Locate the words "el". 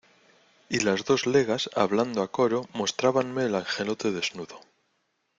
3.43-3.53